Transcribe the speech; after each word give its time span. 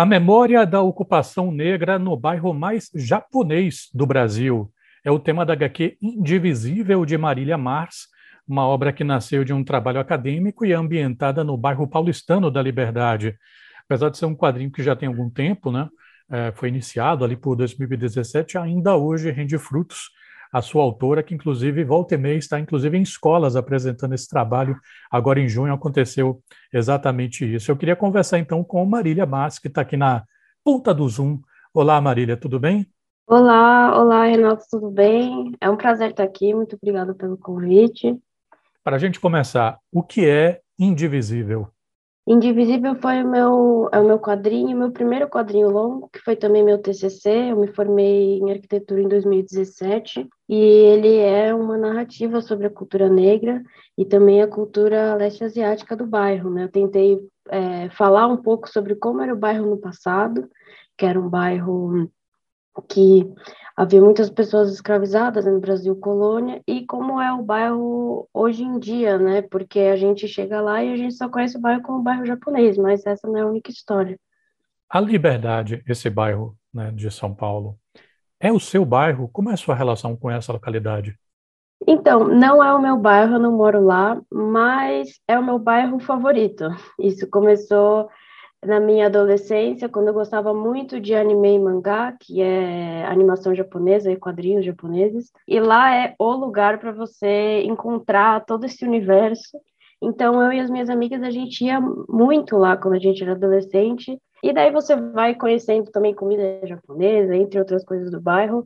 A 0.00 0.06
memória 0.06 0.64
da 0.64 0.80
ocupação 0.80 1.52
negra 1.52 1.98
no 1.98 2.16
bairro 2.16 2.54
mais 2.54 2.90
japonês 2.94 3.90
do 3.92 4.06
Brasil 4.06 4.72
é 5.04 5.10
o 5.10 5.18
tema 5.18 5.44
da 5.44 5.52
HQ 5.52 5.98
Indivisível 6.00 7.04
de 7.04 7.18
Marília 7.18 7.58
Mars, 7.58 8.08
uma 8.48 8.66
obra 8.66 8.94
que 8.94 9.04
nasceu 9.04 9.44
de 9.44 9.52
um 9.52 9.62
trabalho 9.62 10.00
acadêmico 10.00 10.64
e 10.64 10.72
é 10.72 10.74
ambientada 10.74 11.44
no 11.44 11.54
bairro 11.54 11.86
paulistano 11.86 12.50
da 12.50 12.62
Liberdade. 12.62 13.36
Apesar 13.84 14.08
de 14.08 14.16
ser 14.16 14.24
um 14.24 14.34
quadrinho 14.34 14.72
que 14.72 14.82
já 14.82 14.96
tem 14.96 15.06
algum 15.06 15.28
tempo, 15.28 15.70
né? 15.70 15.86
É, 16.30 16.50
foi 16.52 16.70
iniciado 16.70 17.22
ali 17.22 17.36
por 17.36 17.54
2017, 17.54 18.56
ainda 18.56 18.96
hoje 18.96 19.30
rende 19.30 19.58
frutos 19.58 20.08
a 20.52 20.60
sua 20.60 20.82
autora, 20.82 21.22
que 21.22 21.34
inclusive 21.34 21.84
volta 21.84 22.14
e 22.14 22.18
meia 22.18 22.36
está 22.36 22.58
inclusive 22.58 22.96
em 22.96 23.02
escolas 23.02 23.56
apresentando 23.56 24.14
esse 24.14 24.28
trabalho. 24.28 24.76
Agora 25.10 25.40
em 25.40 25.48
junho 25.48 25.72
aconteceu 25.72 26.42
exatamente 26.72 27.44
isso. 27.54 27.70
Eu 27.70 27.76
queria 27.76 27.96
conversar 27.96 28.38
então 28.38 28.64
com 28.64 28.84
Marília 28.84 29.26
Mars, 29.26 29.58
que 29.58 29.68
está 29.68 29.82
aqui 29.82 29.96
na 29.96 30.24
ponta 30.64 30.92
do 30.92 31.08
Zoom. 31.08 31.40
Olá, 31.72 32.00
Marília, 32.00 32.36
tudo 32.36 32.58
bem? 32.58 32.86
Olá, 33.26 33.96
olá, 33.96 34.24
Renato, 34.24 34.64
tudo 34.68 34.90
bem? 34.90 35.54
É 35.60 35.70
um 35.70 35.76
prazer 35.76 36.10
estar 36.10 36.24
aqui, 36.24 36.52
muito 36.52 36.74
obrigada 36.74 37.14
pelo 37.14 37.38
convite. 37.38 38.18
Para 38.82 38.96
a 38.96 38.98
gente 38.98 39.20
começar, 39.20 39.78
o 39.92 40.02
que 40.02 40.26
é 40.26 40.60
indivisível? 40.76 41.68
Indivisível 42.26 42.94
foi 42.96 43.22
o 43.22 43.28
meu, 43.28 43.88
é 43.92 43.98
o 43.98 44.06
meu 44.06 44.18
quadrinho, 44.18 44.76
meu 44.76 44.92
primeiro 44.92 45.28
quadrinho 45.28 45.68
longo, 45.68 46.08
que 46.10 46.20
foi 46.20 46.36
também 46.36 46.62
meu 46.62 46.78
TCC. 46.78 47.50
Eu 47.50 47.56
me 47.56 47.66
formei 47.68 48.38
em 48.38 48.50
arquitetura 48.52 49.00
em 49.00 49.08
2017 49.08 50.28
e 50.48 50.54
ele 50.54 51.16
é 51.16 51.54
uma 51.54 51.78
narrativa 51.78 52.40
sobre 52.40 52.66
a 52.66 52.70
cultura 52.70 53.08
negra 53.08 53.62
e 53.96 54.04
também 54.04 54.42
a 54.42 54.48
cultura 54.48 55.14
leste 55.14 55.42
asiática 55.42 55.96
do 55.96 56.06
bairro. 56.06 56.50
Né? 56.50 56.64
Eu 56.64 56.68
tentei 56.70 57.18
é, 57.48 57.90
falar 57.90 58.26
um 58.28 58.36
pouco 58.36 58.68
sobre 58.68 58.94
como 58.94 59.22
era 59.22 59.34
o 59.34 59.38
bairro 59.38 59.68
no 59.68 59.78
passado, 59.78 60.48
que 60.96 61.06
era 61.06 61.18
um 61.18 61.28
bairro 61.28 62.10
que 62.88 63.32
havia 63.80 64.02
muitas 64.02 64.28
pessoas 64.28 64.70
escravizadas 64.70 65.46
no 65.46 65.58
Brasil 65.58 65.96
colônia 65.96 66.62
e 66.66 66.84
como 66.84 67.18
é 67.18 67.32
o 67.32 67.42
bairro 67.42 68.28
hoje 68.30 68.62
em 68.62 68.78
dia, 68.78 69.16
né? 69.16 69.40
Porque 69.40 69.78
a 69.78 69.96
gente 69.96 70.28
chega 70.28 70.60
lá 70.60 70.84
e 70.84 70.92
a 70.92 70.96
gente 70.98 71.14
só 71.14 71.30
conhece 71.30 71.56
o 71.56 71.60
bairro 71.60 71.80
como 71.80 72.02
bairro 72.02 72.26
japonês, 72.26 72.76
mas 72.76 73.06
essa 73.06 73.26
não 73.26 73.38
é 73.38 73.40
a 73.40 73.46
única 73.46 73.70
história. 73.70 74.18
A 74.86 75.00
Liberdade, 75.00 75.82
esse 75.88 76.10
bairro 76.10 76.54
né, 76.74 76.90
de 76.90 77.10
São 77.10 77.34
Paulo, 77.34 77.78
é 78.38 78.52
o 78.52 78.60
seu 78.60 78.84
bairro? 78.84 79.30
Como 79.32 79.48
é 79.48 79.54
a 79.54 79.56
sua 79.56 79.74
relação 79.74 80.14
com 80.14 80.30
essa 80.30 80.52
localidade? 80.52 81.18
Então, 81.86 82.28
não 82.28 82.62
é 82.62 82.74
o 82.74 82.82
meu 82.82 82.98
bairro, 82.98 83.36
eu 83.36 83.40
não 83.40 83.56
moro 83.56 83.82
lá, 83.82 84.20
mas 84.30 85.18
é 85.26 85.38
o 85.38 85.42
meu 85.42 85.58
bairro 85.58 85.98
favorito. 86.00 86.64
Isso 86.98 87.26
começou 87.30 88.10
na 88.64 88.78
minha 88.78 89.06
adolescência, 89.06 89.88
quando 89.88 90.08
eu 90.08 90.14
gostava 90.14 90.52
muito 90.52 91.00
de 91.00 91.14
anime 91.14 91.54
e 91.54 91.58
mangá, 91.58 92.14
que 92.20 92.42
é 92.42 93.06
animação 93.06 93.54
japonesa 93.54 94.10
e 94.10 94.16
quadrinhos 94.16 94.64
japoneses, 94.64 95.32
e 95.48 95.58
lá 95.58 95.94
é 95.94 96.14
o 96.18 96.32
lugar 96.32 96.78
para 96.78 96.92
você 96.92 97.62
encontrar 97.62 98.44
todo 98.44 98.66
esse 98.66 98.84
universo. 98.84 99.58
Então 100.02 100.42
eu 100.42 100.52
e 100.52 100.60
as 100.60 100.70
minhas 100.70 100.90
amigas 100.90 101.22
a 101.22 101.30
gente 101.30 101.64
ia 101.64 101.80
muito 101.80 102.56
lá 102.56 102.76
quando 102.76 102.94
a 102.94 102.98
gente 102.98 103.22
era 103.22 103.32
adolescente, 103.32 104.18
e 104.42 104.52
daí 104.52 104.70
você 104.70 104.94
vai 104.96 105.34
conhecendo 105.34 105.90
também 105.90 106.14
comida 106.14 106.60
japonesa, 106.64 107.34
entre 107.36 107.58
outras 107.58 107.84
coisas 107.84 108.10
do 108.10 108.20
bairro. 108.20 108.64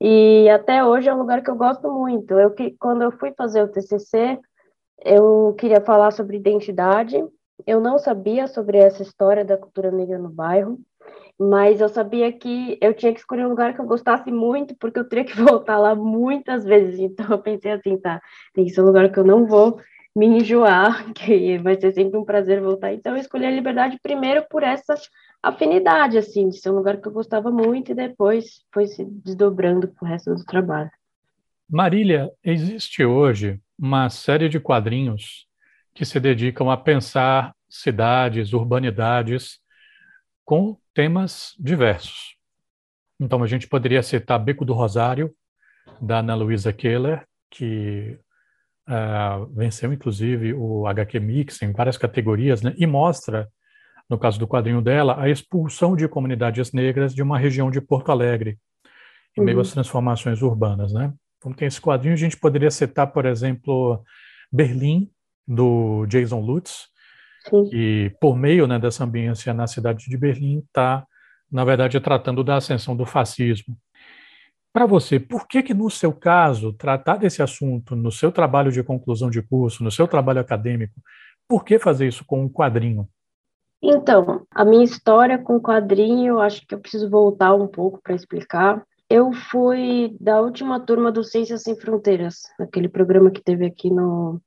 E 0.00 0.48
até 0.50 0.84
hoje 0.84 1.08
é 1.08 1.14
um 1.14 1.18
lugar 1.18 1.42
que 1.42 1.50
eu 1.50 1.56
gosto 1.56 1.90
muito. 1.90 2.34
Eu 2.34 2.54
quando 2.78 3.02
eu 3.02 3.10
fui 3.12 3.32
fazer 3.32 3.62
o 3.62 3.68
TCC, 3.68 4.38
eu 5.04 5.54
queria 5.58 5.80
falar 5.80 6.10
sobre 6.10 6.36
identidade 6.36 7.22
eu 7.64 7.80
não 7.80 7.98
sabia 7.98 8.46
sobre 8.46 8.78
essa 8.78 9.02
história 9.02 9.44
da 9.44 9.56
cultura 9.56 9.90
negra 9.90 10.18
no 10.18 10.28
bairro, 10.28 10.80
mas 11.38 11.80
eu 11.80 11.88
sabia 11.88 12.32
que 12.32 12.78
eu 12.80 12.94
tinha 12.94 13.12
que 13.12 13.20
escolher 13.20 13.46
um 13.46 13.50
lugar 13.50 13.74
que 13.74 13.80
eu 13.80 13.86
gostasse 13.86 14.32
muito, 14.32 14.74
porque 14.76 14.98
eu 14.98 15.08
teria 15.08 15.24
que 15.24 15.36
voltar 15.40 15.78
lá 15.78 15.94
muitas 15.94 16.64
vezes. 16.64 16.98
Então 16.98 17.26
eu 17.30 17.38
pensei 17.38 17.72
assim, 17.72 17.96
tá, 17.98 18.20
tem 18.52 18.64
que 18.64 18.70
ser 18.70 18.82
um 18.82 18.86
lugar 18.86 19.10
que 19.10 19.18
eu 19.18 19.24
não 19.24 19.46
vou 19.46 19.78
me 20.14 20.26
enjoar, 20.26 21.12
que 21.14 21.58
vai 21.58 21.78
ser 21.78 21.92
sempre 21.92 22.18
um 22.18 22.24
prazer 22.24 22.60
voltar. 22.60 22.92
Então 22.92 23.12
eu 23.12 23.20
escolhi 23.20 23.46
a 23.46 23.50
Liberdade 23.50 23.98
primeiro 24.02 24.44
por 24.48 24.62
essa 24.62 24.94
afinidade, 25.42 26.18
assim, 26.18 26.48
de 26.48 26.58
ser 26.58 26.70
um 26.70 26.76
lugar 26.76 27.00
que 27.00 27.06
eu 27.06 27.12
gostava 27.12 27.50
muito 27.50 27.92
e 27.92 27.94
depois 27.94 28.62
foi 28.72 28.86
se 28.86 29.04
desdobrando 29.04 29.88
para 29.88 30.04
o 30.04 30.08
resto 30.08 30.34
do 30.34 30.44
trabalho. 30.44 30.90
Marília, 31.68 32.30
existe 32.42 33.04
hoje 33.04 33.60
uma 33.78 34.08
série 34.08 34.48
de 34.48 34.58
quadrinhos 34.58 35.46
que 35.96 36.04
se 36.04 36.20
dedicam 36.20 36.70
a 36.70 36.76
pensar 36.76 37.54
cidades, 37.68 38.52
urbanidades 38.52 39.58
com 40.44 40.76
temas 40.94 41.54
diversos. 41.58 42.36
Então, 43.18 43.42
a 43.42 43.46
gente 43.46 43.66
poderia 43.66 44.02
citar 44.02 44.38
Beco 44.38 44.64
do 44.64 44.74
Rosário, 44.74 45.34
da 46.00 46.18
Ana 46.18 46.34
Luísa 46.34 46.70
Keller, 46.70 47.26
que 47.50 48.18
uh, 48.86 49.46
venceu, 49.54 49.90
inclusive, 49.90 50.52
o 50.52 50.86
HQ 50.86 51.18
Mix 51.18 51.62
em 51.62 51.72
várias 51.72 51.96
categorias, 51.96 52.60
né? 52.60 52.74
e 52.76 52.86
mostra, 52.86 53.48
no 54.08 54.18
caso 54.18 54.38
do 54.38 54.46
quadrinho 54.46 54.82
dela, 54.82 55.18
a 55.18 55.30
expulsão 55.30 55.96
de 55.96 56.06
comunidades 56.06 56.72
negras 56.72 57.14
de 57.14 57.22
uma 57.22 57.38
região 57.38 57.70
de 57.70 57.80
Porto 57.80 58.12
Alegre, 58.12 58.58
em 59.34 59.40
uhum. 59.40 59.46
meio 59.46 59.60
às 59.60 59.72
transformações 59.72 60.42
urbanas. 60.42 60.92
Né? 60.92 61.10
Então, 61.38 61.54
tem 61.54 61.66
esse 61.66 61.80
quadrinho, 61.80 62.12
a 62.12 62.18
gente 62.18 62.36
poderia 62.36 62.70
citar, 62.70 63.06
por 63.06 63.24
exemplo, 63.24 64.04
Berlim, 64.52 65.10
do 65.46 66.06
Jason 66.06 66.40
Lutz, 66.40 66.88
Sim. 67.48 67.68
que 67.70 68.16
por 68.20 68.36
meio 68.36 68.66
né, 68.66 68.78
dessa 68.78 69.04
ambiência 69.04 69.54
na 69.54 69.66
cidade 69.66 70.08
de 70.08 70.16
Berlim 70.16 70.58
está, 70.58 71.06
na 71.50 71.64
verdade, 71.64 72.00
tratando 72.00 72.42
da 72.42 72.56
ascensão 72.56 72.96
do 72.96 73.06
fascismo. 73.06 73.76
Para 74.72 74.84
você, 74.84 75.18
por 75.18 75.48
que 75.48 75.62
que 75.62 75.72
no 75.72 75.88
seu 75.88 76.12
caso 76.12 76.72
tratar 76.72 77.16
desse 77.16 77.42
assunto 77.42 77.96
no 77.96 78.12
seu 78.12 78.30
trabalho 78.30 78.70
de 78.70 78.82
conclusão 78.82 79.30
de 79.30 79.40
curso, 79.40 79.82
no 79.82 79.90
seu 79.90 80.06
trabalho 80.06 80.40
acadêmico, 80.40 81.00
por 81.48 81.64
que 81.64 81.78
fazer 81.78 82.08
isso 82.08 82.24
com 82.26 82.42
um 82.42 82.48
quadrinho? 82.48 83.08
Então, 83.82 84.44
a 84.50 84.64
minha 84.64 84.84
história 84.84 85.38
com 85.38 85.60
quadrinho, 85.60 86.40
acho 86.40 86.66
que 86.66 86.74
eu 86.74 86.80
preciso 86.80 87.08
voltar 87.08 87.54
um 87.54 87.66
pouco 87.66 88.00
para 88.02 88.14
explicar. 88.14 88.84
Eu 89.08 89.32
fui 89.32 90.16
da 90.20 90.40
última 90.40 90.80
turma 90.80 91.12
do 91.12 91.22
Ciências 91.22 91.62
Sem 91.62 91.76
Fronteiras, 91.76 92.40
aquele 92.58 92.88
programa 92.88 93.30
que 93.30 93.42
teve 93.42 93.64
aqui 93.64 93.88
no, 93.88 94.40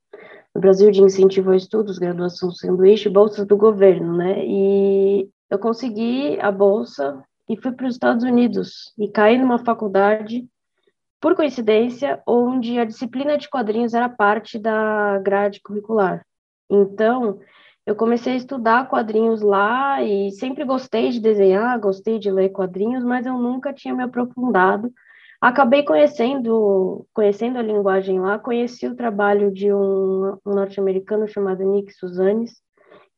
no 0.54 0.60
Brasil 0.60 0.90
de 0.90 1.02
incentivo 1.02 1.50
a 1.50 1.56
estudos, 1.56 1.98
graduação 1.98 2.50
sanduíche, 2.50 3.08
bolsas 3.08 3.46
do 3.46 3.56
governo, 3.56 4.16
né? 4.16 4.44
E 4.44 5.28
eu 5.48 5.58
consegui 5.58 6.38
a 6.40 6.50
bolsa 6.50 7.22
e 7.48 7.56
fui 7.56 7.72
para 7.72 7.86
os 7.86 7.94
Estados 7.94 8.24
Unidos 8.24 8.92
e 8.98 9.08
caí 9.08 9.38
numa 9.38 9.58
faculdade, 9.58 10.46
por 11.20 11.34
coincidência, 11.34 12.22
onde 12.26 12.78
a 12.78 12.84
disciplina 12.84 13.36
de 13.36 13.48
quadrinhos 13.48 13.92
era 13.92 14.08
parte 14.08 14.58
da 14.58 15.18
grade 15.18 15.60
curricular. 15.60 16.24
Então, 16.68 17.40
eu 17.84 17.94
comecei 17.94 18.34
a 18.34 18.36
estudar 18.36 18.88
quadrinhos 18.88 19.42
lá 19.42 20.02
e 20.02 20.30
sempre 20.32 20.64
gostei 20.64 21.10
de 21.10 21.20
desenhar, 21.20 21.78
gostei 21.78 22.18
de 22.18 22.30
ler 22.30 22.50
quadrinhos, 22.50 23.04
mas 23.04 23.26
eu 23.26 23.36
nunca 23.36 23.72
tinha 23.72 23.94
me 23.94 24.02
aprofundado 24.02 24.92
Acabei 25.40 25.82
conhecendo, 25.82 27.06
conhecendo 27.14 27.58
a 27.58 27.62
linguagem 27.62 28.20
lá, 28.20 28.38
conheci 28.38 28.86
o 28.86 28.94
trabalho 28.94 29.50
de 29.50 29.72
um, 29.72 30.36
um 30.44 30.54
norte-americano 30.54 31.26
chamado 31.26 31.64
Nick 31.64 31.94
Suzanes, 31.94 32.60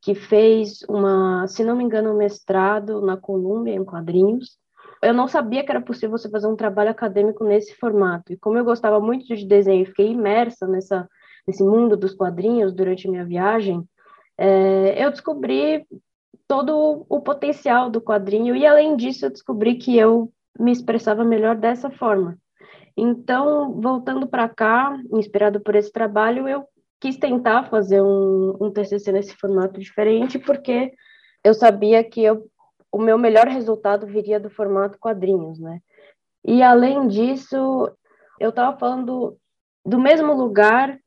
que 0.00 0.15
fez 0.15 0.82
uma, 0.88 1.49
se 1.49 1.65
não 1.65 1.75
me 1.75 1.82
engano, 1.82 2.12
um 2.12 2.16
mestrado 2.16 3.00
na 3.00 3.16
Colômbia 3.16 3.75
em 3.75 3.84
quadrinhos. 3.84 4.56
Eu 5.03 5.12
não 5.12 5.27
sabia 5.27 5.65
que 5.65 5.71
era 5.72 5.81
possível 5.81 6.16
você 6.16 6.31
fazer 6.31 6.47
um 6.47 6.55
trabalho 6.55 6.91
acadêmico 6.91 7.43
nesse 7.43 7.75
formato. 7.75 8.32
E 8.32 8.37
como 8.37 8.56
eu 8.56 8.65
gostava 8.65 9.00
muito 9.00 9.27
de 9.27 9.44
desenho 9.44 9.87
fiquei 9.87 10.12
imersa 10.12 10.65
nessa, 10.69 11.09
nesse 11.44 11.65
mundo 11.65 11.97
dos 11.97 12.15
quadrinhos 12.15 12.72
durante 12.72 13.09
minha 13.09 13.25
viagem, 13.25 13.84
é, 14.38 15.05
eu 15.05 15.11
descobri 15.11 15.84
todo 16.47 17.05
o 17.09 17.21
potencial 17.21 17.91
do 17.91 18.00
quadrinho 18.00 18.55
e 18.55 18.65
além 18.65 18.97
disso 18.97 19.26
eu 19.26 19.31
descobri 19.31 19.75
que 19.75 19.97
eu 19.97 20.32
me 20.58 20.72
expressava 20.72 21.25
melhor 21.25 21.56
dessa 21.56 21.90
forma. 21.90 22.38
Então, 22.96 23.81
voltando 23.81 24.26
para 24.26 24.49
cá, 24.49 24.99
inspirado 25.12 25.60
por 25.60 25.75
esse 25.75 25.90
trabalho, 25.90 26.46
eu 26.46 26.64
quis 27.00 27.16
tentar 27.16 27.69
fazer 27.69 28.00
um, 28.02 28.56
um 28.60 28.70
TCC 28.70 29.10
nesse 29.12 29.34
formato 29.37 29.81
diferente, 29.81 30.38
porque 30.38 30.93
eu 31.43 31.54
sabia 31.54 32.04
que 32.04 32.22
eu, 32.22 32.46
o 32.93 32.99
meu 32.99 33.19
melhor 33.19 33.49
resultado 33.49 34.06
viria 34.06 34.38
do 34.38 34.50
formato 34.50 34.99
quadrinhos, 34.99 35.58
né? 35.58 35.81
E 36.44 36.62
além 36.62 37.06
disso, 37.08 37.90
eu 38.38 38.50
estava 38.50 38.76
falando 38.78 39.37
do 39.84 39.99
mesmo 39.99 40.32
lugar 40.34 40.99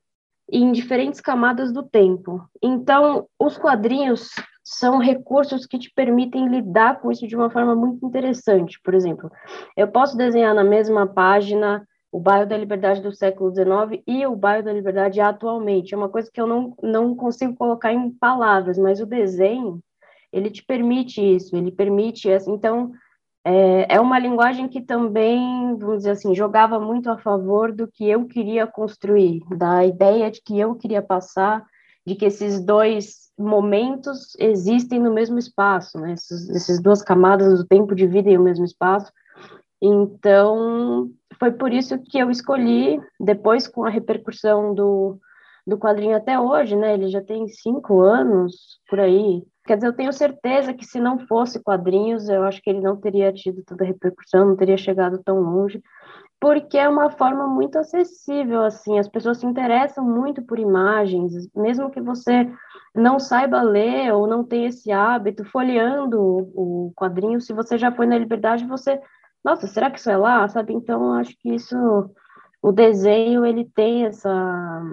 em 0.51 0.71
diferentes 0.71 1.19
camadas 1.19 1.71
do 1.71 1.83
tempo. 1.83 2.47
Então, 2.62 3.27
os 3.39 3.57
quadrinhos 3.57 4.30
são 4.63 4.97
recursos 4.97 5.65
que 5.65 5.77
te 5.77 5.92
permitem 5.94 6.47
lidar 6.47 7.00
com 7.00 7.12
isso 7.12 7.27
de 7.27 7.36
uma 7.36 7.50
forma 7.50 7.75
muito 7.75 8.06
interessante. 8.06 8.80
Por 8.83 8.94
exemplo, 8.94 9.31
eu 9.77 9.88
posso 9.88 10.18
desenhar 10.18 10.56
na 10.56 10.63
mesma 10.63 11.06
página 11.06 11.88
o 12.12 12.19
bairro 12.19 12.47
da 12.47 12.57
Liberdade 12.57 13.01
do 13.01 13.12
século 13.12 13.53
XIX 13.53 14.01
e 14.07 14.25
o 14.25 14.36
bairro 14.36 14.63
da 14.63 14.74
Liberdade 14.74 15.19
atualmente. 15.19 15.94
É 15.94 15.97
uma 15.97 16.09
coisa 16.09 16.30
que 16.33 16.39
eu 16.39 16.47
não, 16.47 16.74
não 16.81 17.15
consigo 17.15 17.56
colocar 17.56 17.92
em 17.94 18.09
palavras, 18.09 18.77
mas 18.77 19.00
o 19.00 19.06
desenho 19.06 19.80
ele 20.31 20.50
te 20.50 20.63
permite 20.63 21.21
isso, 21.21 21.56
ele 21.56 21.71
permite, 21.71 22.27
então, 22.47 22.92
é, 23.45 23.95
é 23.95 24.01
uma 24.01 24.18
linguagem 24.18 24.68
que 24.68 24.81
também, 24.81 25.77
vamos 25.77 25.97
dizer 25.97 26.12
assim, 26.12 26.33
jogava 26.33 26.80
muito 26.80 27.12
a 27.12 27.18
favor 27.19 27.71
do 27.71 27.88
que 27.88 28.09
eu 28.09 28.25
queria 28.25 28.65
construir, 28.65 29.44
da 29.56 29.86
ideia 29.86 30.31
de 30.31 30.42
que 30.42 30.59
eu 30.59 30.74
queria 30.74 31.01
passar, 31.01 31.63
de 32.06 32.15
que 32.15 32.25
esses 32.25 32.59
dois 32.59 33.31
momentos 33.38 34.36
existem 34.39 35.00
no 35.00 35.13
mesmo 35.13 35.38
espaço, 35.38 36.00
né? 36.00 36.13
Essas, 36.13 36.50
essas 36.50 36.81
duas 36.81 37.03
camadas 37.03 37.59
do 37.59 37.68
tempo 37.68 37.94
de 37.94 38.07
vida 38.07 38.31
em 38.31 38.38
o 38.38 38.42
mesmo 38.42 38.65
espaço. 38.65 39.12
Então, 39.80 41.12
foi 41.38 41.51
por 41.51 41.71
isso 41.71 42.00
que 42.00 42.18
eu 42.18 42.31
escolhi, 42.31 43.00
depois 43.19 43.68
com 43.68 43.83
a 43.83 43.89
repercussão 43.89 44.74
do, 44.74 45.19
do 45.66 45.78
quadrinho 45.78 46.16
até 46.16 46.40
hoje, 46.40 46.76
né? 46.76 46.94
Ele 46.94 47.08
já 47.08 47.22
tem 47.22 47.48
cinco 47.48 48.02
anos 48.02 48.80
por 48.88 49.00
aí. 49.00 49.44
Quer 49.66 49.76
dizer, 49.78 49.88
eu 49.88 49.96
tenho 49.96 50.14
certeza 50.14 50.74
que 50.74 50.86
se 50.86 51.00
não 51.00 51.18
fosse 51.28 51.62
quadrinhos, 51.62 52.30
eu 52.30 52.44
acho 52.44 52.62
que 52.62 52.70
ele 52.70 52.82
não 52.82 52.96
teria 52.96 53.34
tido 53.34 53.64
toda 53.64 53.84
a 53.84 53.88
repercussão, 53.88 54.46
não 54.46 54.56
teria 54.56 54.78
chegado 54.78 55.24
tão 55.24 55.40
longe, 55.40 55.82
porque 56.40 56.78
é 56.78 56.88
uma 56.88 57.10
forma 57.10 57.48
muito 57.48 57.80
acessível, 57.80 58.64
assim, 58.64 59.00
as 59.00 59.08
pessoas 59.08 59.40
se 59.40 59.46
interessam 59.48 60.06
muito 60.06 60.44
por 60.44 60.60
imagens, 60.60 61.50
mesmo 61.56 61.90
que 61.90 62.00
você 62.00 62.48
não 62.94 63.20
saiba 63.20 63.64
ler 63.64 64.14
ou 64.14 64.28
não 64.28 64.44
tenha 64.44 64.68
esse 64.68 64.92
hábito, 64.92 65.44
folheando 65.46 66.22
o 66.22 66.94
quadrinho, 66.96 67.42
se 67.42 67.52
você 67.52 67.78
já 67.78 67.92
foi 67.92 68.06
na 68.06 68.20
Liberdade, 68.20 68.68
você, 68.68 69.02
nossa, 69.44 69.66
será 69.66 69.90
que 69.90 69.98
isso 69.98 70.12
é 70.12 70.18
lá, 70.18 70.48
sabe? 70.48 70.74
Então, 70.74 71.14
acho 71.14 71.36
que 71.40 71.56
isso, 71.56 71.76
o 72.62 72.72
desenho, 72.72 73.44
ele 73.44 73.66
tem 73.66 74.06
essa 74.06 74.84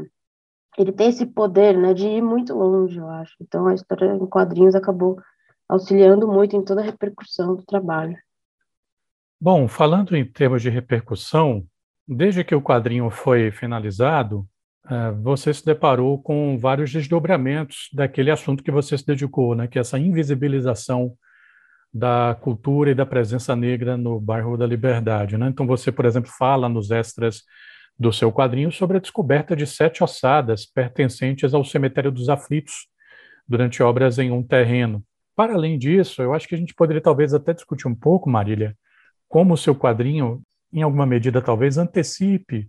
ele 0.79 0.93
tem 0.93 1.09
esse 1.09 1.27
poder, 1.27 1.77
né, 1.77 1.93
de 1.93 2.07
ir 2.07 2.23
muito 2.23 2.55
longe, 2.55 2.99
eu 2.99 3.09
acho. 3.09 3.35
Então 3.41 3.67
a 3.67 3.75
história 3.75 4.15
em 4.15 4.27
quadrinhos 4.27 4.75
acabou 4.75 5.21
auxiliando 5.69 6.27
muito 6.27 6.57
em 6.57 6.65
toda 6.65 6.81
a 6.81 6.85
repercussão 6.85 7.57
do 7.57 7.63
trabalho. 7.63 8.17
Bom, 9.41 9.67
falando 9.67 10.17
em 10.17 10.25
termos 10.25 10.63
de 10.63 10.71
repercussão, 10.71 11.65
desde 12.07 12.45
que 12.45 12.55
o 12.55 12.63
quadrinho 12.63 13.11
foi 13.11 13.51
finalizado, 13.51 14.47
uh, 14.87 15.21
você 15.23 15.53
se 15.53 15.65
deparou 15.65 16.23
com 16.23 16.59
vários 16.59 16.93
desdobramentos 16.93 17.89
daquele 17.93 18.31
assunto 18.31 18.63
que 18.63 18.71
você 18.71 18.97
se 18.97 19.07
dedicou, 19.07 19.55
né, 19.55 19.67
que 19.67 19.79
é 19.79 19.81
essa 19.81 19.99
invisibilização 19.99 21.17
da 21.93 22.37
cultura 22.41 22.91
e 22.91 22.95
da 22.95 23.05
presença 23.05 23.55
negra 23.55 23.97
no 23.97 24.19
bairro 24.19 24.57
da 24.57 24.67
Liberdade. 24.67 25.37
Né? 25.37 25.49
Então 25.49 25.67
você, 25.67 25.93
por 25.93 26.07
exemplo, 26.07 26.31
fala 26.31 26.69
nos 26.69 26.91
extras 26.91 27.43
do 27.99 28.13
seu 28.13 28.33
quadrinho 28.33 28.73
sobre 28.73 28.97
a 28.97 29.01
descoberta 29.01 29.55
de 29.55 29.67
sete 29.67 30.03
ossadas 30.03 30.67
pertencentes 30.67 31.55
ao 31.55 31.65
cemitério 31.65 32.11
dos 32.11 32.29
aflitos 32.29 32.89
durante 33.47 33.83
obras 33.83 34.19
em 34.19 34.31
um 34.31 34.43
terreno. 34.43 35.03
Para 35.35 35.55
além 35.55 35.79
disso, 35.79 36.23
eu 36.23 36.35
acho 36.35 36.49
que 36.49 36.55
a 36.55 36.59
gente 36.59 36.75
poderia 36.75 37.03
talvez 37.03 37.33
até 37.33 37.53
discutir 37.53 37.89
um 37.89 37.95
pouco, 37.95 38.29
Marília, 38.29 38.77
como 39.29 39.55
o 39.55 39.59
seu 39.59 39.75
quadrinho, 39.75 40.43
em 40.73 40.83
alguma 40.83 41.07
medida, 41.07 41.41
talvez 41.41 41.79
antecipe 41.79 42.69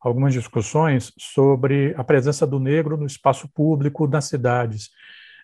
algumas 0.00 0.34
discussões 0.34 1.12
sobre 1.18 1.94
a 1.96 2.04
presença 2.04 2.46
do 2.46 2.60
negro 2.60 2.96
no 2.96 3.06
espaço 3.06 3.48
público 3.52 4.06
das 4.06 4.26
cidades. 4.26 4.90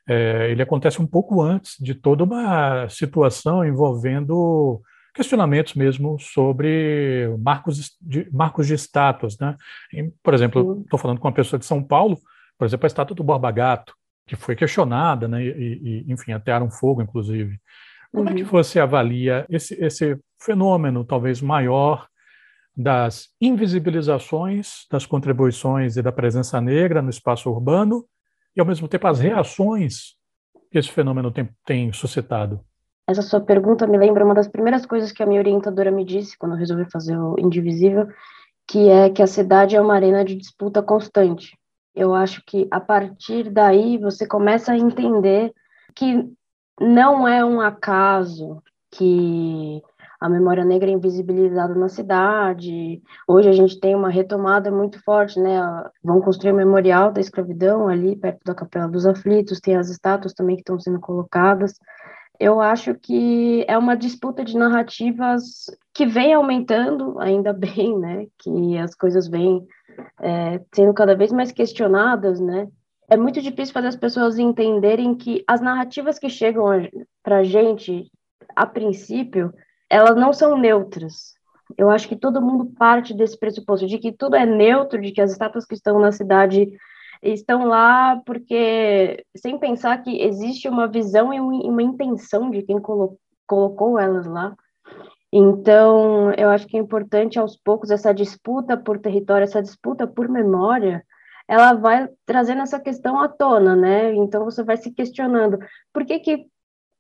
É, 0.07 0.51
ele 0.51 0.63
acontece 0.63 1.01
um 1.01 1.07
pouco 1.07 1.41
antes 1.41 1.77
de 1.81 1.95
toda 1.95 2.25
uma 2.25 2.89
situação 2.89 3.65
envolvendo 3.65 4.83
questionamentos 5.15 5.75
mesmo 5.75 6.19
sobre 6.19 7.29
marcos 7.39 7.97
de, 8.01 8.29
marcos 8.33 8.67
de 8.67 8.75
status, 8.75 9.39
né? 9.39 9.57
E, 9.93 10.11
por 10.23 10.35
exemplo, 10.35 10.83
estou 10.85 10.99
falando 10.99 11.19
com 11.19 11.29
uma 11.29 11.35
pessoa 11.35 11.59
de 11.59 11.67
São 11.67 11.83
Paulo, 11.83 12.19
por 12.59 12.65
exemplo, 12.65 12.87
a 12.87 12.89
estátua 12.89 13.15
do 13.17 13.25
Borba 13.25 13.51
Gato, 13.51 13.95
que 14.27 14.37
foi 14.37 14.55
questionada, 14.55 15.27
né? 15.27 15.43
E, 15.45 16.05
e 16.07 16.13
enfim, 16.13 16.33
atearam 16.33 16.71
fogo, 16.71 17.03
inclusive. 17.03 17.59
Como 18.13 18.25
uhum. 18.25 18.31
é 18.31 18.35
que 18.35 18.43
uhum. 18.43 18.49
você 18.49 18.81
avalia 18.81 19.47
esse, 19.49 19.75
esse 19.83 20.19
fenômeno, 20.41 21.05
talvez 21.05 21.41
maior, 21.41 22.09
das 22.77 23.29
invisibilizações 23.41 24.87
das 24.91 25.05
contribuições 25.05 25.97
e 25.97 26.03
da 26.03 26.13
presença 26.13 26.61
negra 26.61 27.03
no 27.03 27.11
espaço 27.11 27.51
urbano 27.51 28.07
e, 28.57 28.61
ao 28.61 28.67
mesmo 28.67 28.89
tempo, 28.89 29.07
as 29.07 29.21
reações 29.21 30.15
que 30.71 30.79
esse 30.79 30.91
fenômeno 30.91 31.31
tem, 31.31 31.49
tem 31.65 31.93
suscitado? 31.93 32.65
Essa 33.11 33.23
sua 33.23 33.41
pergunta 33.41 33.89
me 33.89 33.99
lembra 33.99 34.25
uma 34.25 34.35
das 34.35 34.47
primeiras 34.47 34.87
coisas 34.87 35.11
que 35.11 35.21
a 35.21 35.27
minha 35.27 35.41
orientadora 35.41 35.91
me 35.91 36.05
disse 36.05 36.39
quando 36.39 36.53
eu 36.53 36.59
resolvi 36.59 36.89
fazer 36.89 37.19
o 37.19 37.35
Indivisível, 37.41 38.07
que 38.69 38.89
é 38.89 39.11
que 39.11 39.21
a 39.21 39.27
cidade 39.27 39.75
é 39.75 39.81
uma 39.81 39.97
arena 39.97 40.25
de 40.25 40.37
disputa 40.37 40.81
constante. 40.81 41.59
Eu 41.93 42.15
acho 42.15 42.41
que 42.47 42.69
a 42.71 42.79
partir 42.79 43.51
daí 43.51 43.99
você 43.99 44.29
começa 44.29 44.71
a 44.71 44.79
entender 44.79 45.53
que 45.93 46.25
não 46.81 47.27
é 47.27 47.45
um 47.45 47.61
acaso 47.61 48.63
que 48.93 49.83
a 50.21 50.29
memória 50.29 50.65
negra 50.65 50.89
é 50.89 50.93
invisibilizada 50.93 51.75
na 51.75 51.89
cidade. 51.89 53.03
Hoje 53.27 53.49
a 53.49 53.53
gente 53.53 53.81
tem 53.81 53.97
uma 53.97 54.09
retomada 54.09 54.71
muito 54.71 55.03
forte, 55.03 55.41
né? 55.41 55.59
Vão 56.01 56.21
construir 56.21 56.53
o 56.53 56.57
memorial 56.57 57.11
da 57.11 57.21
escravidão 57.21 57.89
ali 57.89 58.15
perto 58.15 58.45
da 58.45 58.55
Capela 58.55 58.87
dos 58.87 59.05
Aflitos, 59.05 59.59
tem 59.59 59.75
as 59.75 59.89
estátuas 59.89 60.33
também 60.33 60.55
que 60.55 60.63
estão 60.63 60.79
sendo 60.79 61.01
colocadas 61.01 61.75
eu 62.41 62.59
acho 62.59 62.95
que 62.95 63.67
é 63.69 63.77
uma 63.77 63.95
disputa 63.95 64.43
de 64.43 64.57
narrativas 64.57 65.67
que 65.93 66.07
vem 66.07 66.33
aumentando, 66.33 67.21
ainda 67.21 67.53
bem, 67.55 67.99
né? 67.99 68.27
Que 68.39 68.79
as 68.79 68.95
coisas 68.95 69.29
vêm 69.29 69.67
é, 70.19 70.59
sendo 70.75 70.95
cada 70.95 71.15
vez 71.15 71.31
mais 71.31 71.53
questionadas, 71.53 72.41
né? 72.41 72.67
É 73.11 73.17
muito 73.17 73.43
difícil 73.43 73.75
fazer 73.75 73.89
as 73.89 73.97
pessoas 73.97 74.39
entenderem 74.39 75.15
que 75.15 75.45
as 75.47 75.61
narrativas 75.61 76.19
que 76.19 76.31
chegam 76.31 76.65
para 77.23 77.39
a 77.39 77.43
gente, 77.43 78.11
a 78.57 78.65
princípio, 78.65 79.53
elas 79.91 80.17
não 80.17 80.33
são 80.33 80.57
neutras. 80.57 81.35
Eu 81.77 81.91
acho 81.91 82.09
que 82.09 82.17
todo 82.17 82.41
mundo 82.41 82.73
parte 82.79 83.13
desse 83.13 83.39
pressuposto 83.39 83.87
de 83.87 83.99
que 83.99 84.13
tudo 84.13 84.37
é 84.37 84.47
neutro, 84.47 85.01
de 85.01 85.13
que 85.13 85.21
as 85.21 85.33
estátuas 85.33 85.67
que 85.67 85.75
estão 85.75 85.99
na 85.99 86.13
cidade 86.13 86.73
estão 87.23 87.67
lá 87.67 88.21
porque 88.25 89.25
sem 89.37 89.59
pensar 89.59 90.03
que 90.03 90.23
existe 90.23 90.69
uma 90.69 90.87
visão 90.89 91.33
e 91.33 91.41
uma 91.41 91.83
intenção 91.83 92.51
de 92.51 92.63
quem 92.63 92.81
colo 92.81 93.19
colocou 93.47 93.99
elas 93.99 94.27
lá. 94.27 94.55
Então, 95.33 96.33
eu 96.33 96.49
acho 96.49 96.67
que 96.67 96.77
é 96.77 96.81
importante 96.81 97.39
aos 97.39 97.57
poucos 97.57 97.91
essa 97.91 98.13
disputa 98.13 98.77
por 98.77 98.99
território, 98.99 99.45
essa 99.45 99.63
disputa 99.63 100.07
por 100.07 100.29
memória, 100.29 101.05
ela 101.47 101.73
vai 101.75 102.09
trazendo 102.25 102.63
essa 102.63 102.79
questão 102.81 103.21
à 103.21 103.29
tona, 103.29 103.75
né? 103.77 104.15
Então 104.15 104.45
você 104.45 104.63
vai 104.63 104.77
se 104.77 104.93
questionando 104.93 105.59
por 105.93 106.05
que 106.05 106.21
que 106.21 106.47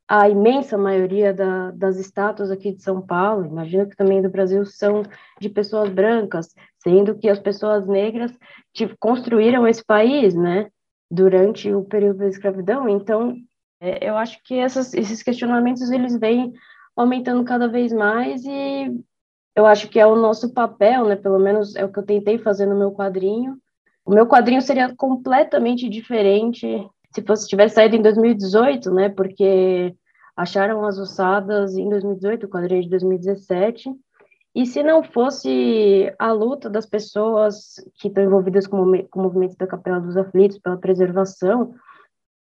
a 0.09 0.29
imensa 0.29 0.77
maioria 0.77 1.33
da, 1.33 1.71
das 1.71 1.97
estátuas 1.97 2.51
aqui 2.51 2.73
de 2.73 2.83
São 2.83 3.01
Paulo, 3.01 3.47
imagino 3.47 3.89
que 3.89 3.95
também 3.95 4.21
do 4.21 4.29
Brasil, 4.29 4.67
são 4.67 5.05
de 5.41 5.49
pessoas 5.49 5.89
brancas, 5.89 6.53
sendo 6.83 7.17
que 7.17 7.29
as 7.29 7.39
pessoas 7.39 7.87
negras 7.87 8.33
tipo, 8.73 8.97
construíram 8.99 9.67
esse 9.67 9.85
país, 9.85 10.35
né, 10.35 10.71
durante 11.11 11.73
o 11.73 11.85
período 11.85 12.19
da 12.19 12.29
escravidão. 12.29 12.89
Então, 12.89 13.37
é, 13.81 14.09
eu 14.09 14.17
acho 14.17 14.39
que 14.45 14.59
essas, 14.59 14.95
esses 14.95 15.23
questionamentos 15.23 15.91
eles 15.91 16.19
vêm 16.19 16.53
aumentando 16.97 17.45
cada 17.45 17.69
vez 17.69 17.93
mais 17.93 18.45
e 18.45 19.03
eu 19.57 19.67
acho 19.67 19.89
que 19.89 19.99
é 19.99 20.07
o 20.07 20.17
nosso 20.17 20.53
papel, 20.53 21.07
né, 21.07 21.17
pelo 21.17 21.39
menos 21.39 21.75
é 21.77 21.85
o 21.85 21.93
que 21.93 21.99
eu 21.99 22.07
tentei 22.07 22.39
fazer 22.39 22.67
no 22.67 22.77
meu 22.77 22.93
quadrinho. 22.93 23.59
O 24.05 24.13
meu 24.13 24.27
quadrinho 24.27 24.63
seria 24.63 24.95
completamente 24.95 25.89
diferente 25.89 26.67
se 27.13 27.23
fosse 27.23 27.49
tivesse 27.49 27.75
saído 27.75 27.97
em 27.97 28.03
2018, 28.03 28.91
né? 28.93 29.09
Porque 29.09 29.95
acharam 30.37 30.85
as 30.85 30.99
ossadas 30.99 31.77
em 31.77 31.89
2018, 31.89 32.47
o 32.47 32.49
quadrinho 32.49 32.83
de 32.83 32.89
2017. 32.89 33.91
E 34.55 34.67
se 34.67 34.83
não 34.83 35.03
fosse 35.03 36.13
a 36.19 36.33
luta 36.33 36.69
das 36.69 36.85
pessoas 36.85 37.75
que 37.95 38.09
estão 38.09 38.25
envolvidas 38.25 38.67
com, 38.67 38.83
o 38.83 39.23
movimento 39.23 39.57
da 39.57 39.67
Capela 39.67 40.01
dos 40.01 40.17
Aflitos 40.17 40.59
pela 40.59 40.77
preservação, 40.77 41.75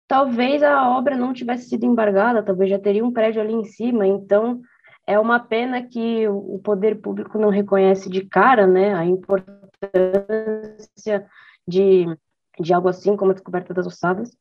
talvez 0.08 0.64
a 0.64 0.90
obra 0.98 1.16
não 1.16 1.32
tivesse 1.32 1.70
sido 1.70 1.86
embargada, 1.86 2.42
talvez 2.42 2.70
já 2.70 2.80
teria 2.80 3.06
um 3.06 3.14
prédio 3.14 3.42
ali 3.42 3.54
em 3.54 3.64
cima. 3.64 4.08
Então, 4.08 4.62
é 5.06 5.20
uma 5.20 5.40
pena 5.40 5.84
que 5.84 6.28
o 6.28 6.60
poder 6.64 7.00
público 7.02 7.38
não 7.38 7.50
reconhece 7.50 8.10
de 8.10 8.26
cara, 8.26 8.66
né, 8.66 8.96
a 8.96 9.06
importância 9.06 9.56
de, 11.68 12.06
de 12.60 12.74
algo 12.74 12.90
assim 12.90 13.16
como 13.16 13.32
a 13.32 13.34
descoberta 13.34 13.74
das 13.74 13.86
ossadas 13.86 14.32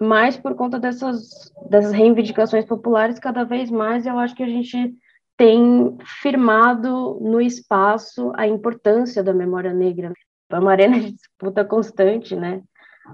mas 0.00 0.34
por 0.38 0.54
conta 0.54 0.78
dessas, 0.80 1.52
dessas 1.68 1.92
reivindicações 1.92 2.64
populares, 2.64 3.18
cada 3.18 3.44
vez 3.44 3.70
mais 3.70 4.06
eu 4.06 4.18
acho 4.18 4.34
que 4.34 4.42
a 4.42 4.48
gente 4.48 4.96
tem 5.40 5.96
firmado 6.20 7.18
no 7.18 7.40
espaço 7.40 8.30
a 8.36 8.46
importância 8.46 9.22
da 9.24 9.32
memória 9.32 9.72
negra. 9.72 10.12
É 10.50 10.58
uma 10.58 10.70
arena 10.70 11.00
de 11.00 11.12
disputa 11.12 11.64
constante, 11.64 12.36
né? 12.36 12.60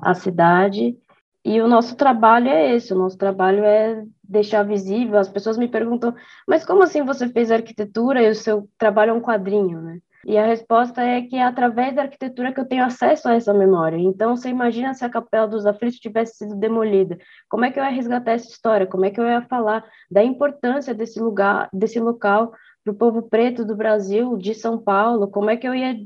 A 0.02 0.12
cidade. 0.12 0.98
E 1.44 1.60
o 1.60 1.68
nosso 1.68 1.94
trabalho 1.94 2.48
é 2.48 2.74
esse, 2.74 2.92
o 2.92 2.98
nosso 2.98 3.16
trabalho 3.16 3.62
é 3.62 4.02
deixar 4.24 4.64
visível. 4.64 5.20
As 5.20 5.28
pessoas 5.28 5.56
me 5.56 5.68
perguntam, 5.68 6.12
mas 6.48 6.66
como 6.66 6.82
assim 6.82 7.04
você 7.04 7.28
fez 7.28 7.52
arquitetura 7.52 8.20
e 8.20 8.28
o 8.28 8.34
seu 8.34 8.68
trabalho 8.76 9.10
é 9.10 9.14
um 9.14 9.20
quadrinho, 9.20 9.80
né? 9.80 10.00
E 10.24 10.36
a 10.36 10.46
resposta 10.46 11.02
é 11.02 11.22
que 11.22 11.36
é 11.36 11.42
através 11.42 11.94
da 11.94 12.02
arquitetura 12.02 12.52
que 12.52 12.60
eu 12.60 12.66
tenho 12.66 12.84
acesso 12.84 13.28
a 13.28 13.34
essa 13.34 13.52
memória. 13.52 13.96
Então, 13.96 14.36
você 14.36 14.48
imagina 14.48 14.94
se 14.94 15.04
a 15.04 15.10
Capela 15.10 15.46
dos 15.46 15.66
Aflitos 15.66 15.98
tivesse 15.98 16.36
sido 16.36 16.56
demolida. 16.56 17.18
Como 17.48 17.64
é 17.64 17.70
que 17.70 17.78
eu 17.78 17.84
ia 17.84 17.90
resgatar 17.90 18.32
essa 18.32 18.48
história? 18.48 18.86
Como 18.86 19.04
é 19.04 19.10
que 19.10 19.20
eu 19.20 19.26
ia 19.26 19.42
falar 19.42 19.84
da 20.10 20.22
importância 20.22 20.94
desse 20.94 21.20
lugar, 21.20 21.68
desse 21.72 22.00
local 22.00 22.52
para 22.84 22.92
o 22.92 22.96
povo 22.96 23.22
preto 23.22 23.64
do 23.64 23.76
Brasil, 23.76 24.36
de 24.36 24.54
São 24.54 24.78
Paulo? 24.78 25.28
Como 25.28 25.50
é 25.50 25.56
que 25.56 25.66
eu 25.66 25.74
ia... 25.74 25.96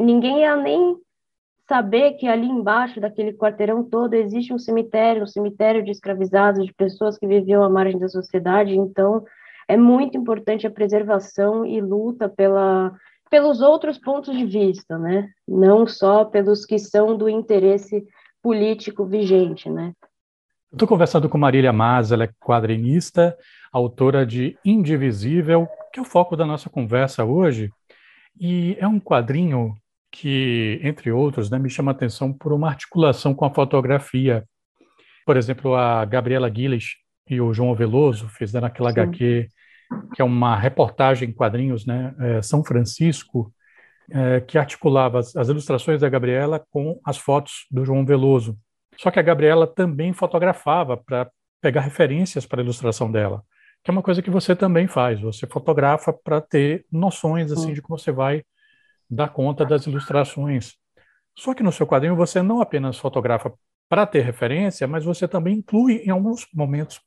Ninguém 0.00 0.40
ia 0.40 0.56
nem 0.56 0.96
saber 1.68 2.14
que 2.14 2.26
ali 2.26 2.48
embaixo 2.48 3.00
daquele 3.00 3.32
quarteirão 3.32 3.84
todo 3.84 4.14
existe 4.14 4.52
um 4.52 4.58
cemitério, 4.58 5.22
um 5.22 5.26
cemitério 5.26 5.84
de 5.84 5.92
escravizados, 5.92 6.66
de 6.66 6.74
pessoas 6.74 7.16
que 7.16 7.28
viviam 7.28 7.62
à 7.62 7.70
margem 7.70 7.96
da 7.96 8.08
sociedade. 8.08 8.76
Então, 8.76 9.24
é 9.68 9.76
muito 9.76 10.18
importante 10.18 10.66
a 10.66 10.70
preservação 10.70 11.64
e 11.64 11.80
luta 11.80 12.28
pela, 12.28 12.92
pelos 13.30 13.60
outros 13.60 13.96
pontos 13.96 14.36
de 14.36 14.44
vista, 14.44 14.98
né? 14.98 15.30
Não 15.46 15.86
só 15.86 16.24
pelos 16.24 16.66
que 16.66 16.78
são 16.78 17.16
do 17.16 17.28
interesse 17.28 18.04
político 18.42 19.06
vigente, 19.06 19.70
né? 19.70 19.92
Estou 20.72 20.86
conversando 20.86 21.28
com 21.28 21.38
Marília 21.38 21.72
Mas, 21.72 22.12
ela 22.12 22.24
é 22.24 22.30
quadrinista, 22.40 23.36
autora 23.72 24.26
de 24.26 24.58
Indivisível, 24.64 25.68
que 25.92 25.98
é 25.98 26.02
o 26.02 26.06
foco 26.06 26.36
da 26.36 26.44
nossa 26.44 26.68
conversa 26.68 27.24
hoje. 27.24 27.70
E 28.38 28.76
é 28.78 28.86
um 28.86 29.00
quadrinho 29.00 29.74
que, 30.10 30.80
entre 30.82 31.10
outros, 31.12 31.50
né, 31.50 31.58
me 31.58 31.70
chama 31.70 31.92
a 31.92 31.94
atenção 31.94 32.32
por 32.32 32.52
uma 32.52 32.68
articulação 32.68 33.34
com 33.34 33.44
a 33.44 33.54
fotografia. 33.54 34.44
Por 35.24 35.36
exemplo, 35.36 35.74
a 35.74 36.04
Gabriela 36.04 36.48
Guilherme 36.48 36.84
e 37.28 37.40
o 37.40 37.52
João 37.52 37.74
Veloso 37.74 38.28
fizeram 38.28 38.66
aquela 38.66 38.92
Sim. 38.92 39.00
HQ, 39.00 39.48
que 40.14 40.22
é 40.22 40.24
uma 40.24 40.56
reportagem 40.56 41.28
em 41.28 41.32
quadrinhos, 41.32 41.86
né, 41.86 42.14
é, 42.18 42.42
São 42.42 42.64
Francisco, 42.64 43.52
é, 44.10 44.40
que 44.40 44.58
articulava 44.58 45.20
as, 45.20 45.36
as, 45.36 45.48
ilustrações 45.48 46.00
da 46.00 46.08
Gabriela 46.08 46.64
com 46.70 47.00
as 47.04 47.16
fotos 47.16 47.66
do 47.70 47.84
João 47.84 48.04
Veloso. 48.04 48.58
Só 48.96 49.10
que 49.10 49.18
a 49.18 49.22
Gabriela 49.22 49.66
também 49.66 50.12
fotografava 50.12 50.96
para 50.96 51.30
pegar 51.60 51.82
referências 51.82 52.44
para 52.44 52.60
a 52.60 52.64
ilustração 52.64 53.10
dela, 53.10 53.42
que 53.84 53.90
é 53.90 53.92
uma 53.92 54.02
coisa 54.02 54.20
que 54.20 54.30
você 54.30 54.56
também 54.56 54.88
faz. 54.88 55.20
Você 55.20 55.46
fotografa 55.46 56.12
para 56.12 56.40
ter 56.40 56.84
noções 56.90 57.52
assim 57.52 57.72
de 57.72 57.80
como 57.80 57.98
você 57.98 58.10
vai 58.10 58.42
dar 59.08 59.28
conta 59.28 59.64
das 59.64 59.86
ilustrações. 59.86 60.74
Só 61.36 61.54
que 61.54 61.62
no 61.62 61.72
seu 61.72 61.86
quadrinho 61.86 62.16
você 62.16 62.42
não 62.42 62.60
apenas 62.60 62.98
fotografa 62.98 63.52
para 63.88 64.06
ter 64.06 64.20
referência, 64.20 64.86
mas 64.86 65.04
você 65.04 65.26
também 65.26 65.58
inclui 65.58 66.02
em 66.04 66.10
alguns 66.10 66.46
momentos 66.54 67.00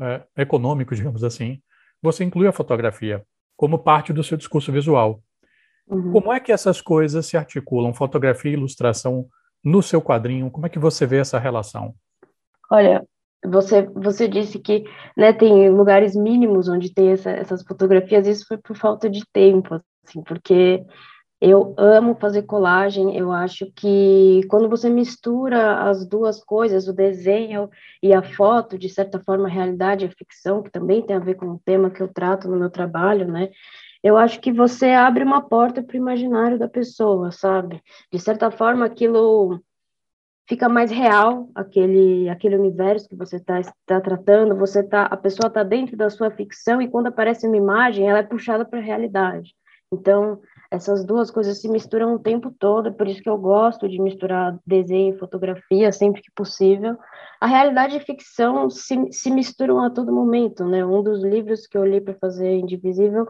é, 0.00 0.22
econômicos, 0.36 0.96
digamos 0.96 1.24
assim, 1.24 1.60
você 2.02 2.24
inclui 2.24 2.46
a 2.46 2.52
fotografia 2.52 3.24
como 3.56 3.78
parte 3.78 4.12
do 4.12 4.22
seu 4.22 4.36
discurso 4.36 4.70
visual. 4.70 5.20
Uhum. 5.88 6.12
Como 6.12 6.32
é 6.32 6.38
que 6.38 6.52
essas 6.52 6.80
coisas 6.80 7.26
se 7.26 7.36
articulam, 7.36 7.92
fotografia 7.92 8.50
e 8.50 8.54
ilustração, 8.54 9.26
no 9.64 9.82
seu 9.82 10.00
quadrinho? 10.00 10.50
Como 10.50 10.66
é 10.66 10.68
que 10.68 10.78
você 10.78 11.06
vê 11.06 11.18
essa 11.18 11.38
relação? 11.38 11.94
Olha, 12.70 13.04
você, 13.44 13.82
você 13.82 14.28
disse 14.28 14.58
que 14.58 14.84
né, 15.16 15.32
tem 15.32 15.70
lugares 15.70 16.14
mínimos 16.14 16.68
onde 16.68 16.92
tem 16.92 17.10
essa, 17.10 17.30
essas 17.30 17.62
fotografias, 17.62 18.26
isso 18.26 18.44
foi 18.46 18.58
por 18.58 18.76
falta 18.76 19.08
de 19.08 19.22
tempo, 19.32 19.80
assim, 20.06 20.22
porque 20.22 20.84
eu 21.40 21.74
amo 21.78 22.16
fazer 22.16 22.42
colagem, 22.42 23.16
eu 23.16 23.30
acho 23.30 23.70
que 23.72 24.40
quando 24.48 24.68
você 24.68 24.90
mistura 24.90 25.88
as 25.88 26.04
duas 26.06 26.42
coisas, 26.42 26.88
o 26.88 26.92
desenho 26.92 27.70
e 28.02 28.12
a 28.12 28.22
foto, 28.22 28.76
de 28.76 28.88
certa 28.88 29.20
forma, 29.20 29.46
a 29.46 29.50
realidade 29.50 30.04
e 30.04 30.08
a 30.08 30.10
ficção, 30.10 30.62
que 30.62 30.70
também 30.70 31.00
tem 31.00 31.14
a 31.14 31.20
ver 31.20 31.36
com 31.36 31.46
o 31.46 31.60
tema 31.64 31.90
que 31.90 32.02
eu 32.02 32.08
trato 32.08 32.48
no 32.48 32.56
meu 32.56 32.70
trabalho, 32.70 33.26
né? 33.30 33.50
Eu 34.02 34.16
acho 34.16 34.40
que 34.40 34.52
você 34.52 34.90
abre 34.90 35.22
uma 35.24 35.40
porta 35.42 35.82
para 35.82 35.94
o 35.94 35.96
imaginário 35.96 36.58
da 36.58 36.68
pessoa, 36.68 37.30
sabe? 37.30 37.82
De 38.12 38.18
certa 38.18 38.50
forma, 38.50 38.84
aquilo 38.84 39.60
fica 40.48 40.68
mais 40.68 40.90
real, 40.90 41.50
aquele, 41.54 42.28
aquele 42.28 42.56
universo 42.56 43.08
que 43.08 43.14
você 43.14 43.36
está 43.36 43.60
tá 43.86 44.00
tratando, 44.00 44.56
você 44.56 44.82
tá, 44.82 45.02
a 45.04 45.16
pessoa 45.16 45.48
está 45.48 45.62
dentro 45.62 45.96
da 45.96 46.08
sua 46.10 46.30
ficção 46.30 46.80
e 46.80 46.88
quando 46.88 47.08
aparece 47.08 47.46
uma 47.46 47.56
imagem, 47.56 48.08
ela 48.08 48.20
é 48.20 48.22
puxada 48.22 48.64
para 48.64 48.78
a 48.78 48.82
realidade. 48.82 49.54
Então, 49.92 50.40
essas 50.70 51.04
duas 51.04 51.30
coisas 51.30 51.60
se 51.60 51.68
misturam 51.68 52.14
o 52.14 52.18
tempo 52.18 52.50
todo, 52.50 52.92
por 52.92 53.08
isso 53.08 53.22
que 53.22 53.28
eu 53.28 53.38
gosto 53.38 53.88
de 53.88 54.00
misturar 54.00 54.58
desenho 54.66 55.14
e 55.14 55.18
fotografia 55.18 55.90
sempre 55.92 56.20
que 56.20 56.30
possível. 56.32 56.96
A 57.40 57.46
realidade 57.46 57.96
e 57.96 58.00
ficção 58.00 58.68
se, 58.68 58.96
se 59.10 59.30
misturam 59.30 59.82
a 59.82 59.90
todo 59.90 60.12
momento, 60.12 60.66
né? 60.66 60.84
Um 60.84 61.02
dos 61.02 61.22
livros 61.22 61.66
que 61.66 61.78
eu 61.78 61.86
li 61.86 62.00
para 62.00 62.14
fazer 62.14 62.58
Indivisível 62.58 63.26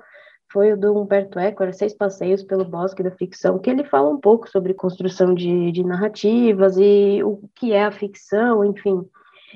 foi 0.51 0.73
o 0.73 0.77
do 0.77 0.99
Humberto 0.99 1.39
Eco, 1.39 1.63
era 1.63 1.73
Seis 1.73 1.95
Passeios 1.95 2.43
pelo 2.43 2.65
Bosque 2.65 3.03
da 3.03 3.11
Ficção, 3.11 3.59
que 3.59 3.71
ele 3.71 3.85
fala 3.85 4.09
um 4.09 4.19
pouco 4.19 4.49
sobre 4.49 4.75
construção 4.75 5.35
de, 5.35 5.71
de 5.71 5.85
narrativas 5.85 6.77
e 6.79 7.23
o 7.23 7.49
que 7.55 7.73
é 7.73 7.85
a 7.85 7.93
ficção, 7.93 8.65
enfim. 8.65 9.07